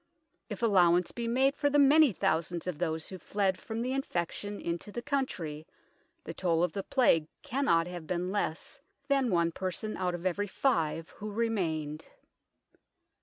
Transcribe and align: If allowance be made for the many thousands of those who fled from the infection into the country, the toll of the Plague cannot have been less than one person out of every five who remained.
If 0.49 0.63
allowance 0.63 1.11
be 1.11 1.27
made 1.27 1.55
for 1.55 1.69
the 1.69 1.77
many 1.77 2.11
thousands 2.11 2.65
of 2.65 2.79
those 2.79 3.09
who 3.09 3.19
fled 3.19 3.59
from 3.59 3.83
the 3.83 3.91
infection 3.91 4.59
into 4.59 4.91
the 4.91 5.03
country, 5.03 5.67
the 6.23 6.33
toll 6.33 6.63
of 6.63 6.73
the 6.73 6.81
Plague 6.81 7.27
cannot 7.43 7.85
have 7.85 8.07
been 8.07 8.31
less 8.31 8.81
than 9.09 9.29
one 9.29 9.51
person 9.51 9.95
out 9.95 10.15
of 10.15 10.25
every 10.25 10.47
five 10.47 11.09
who 11.09 11.31
remained. 11.31 12.07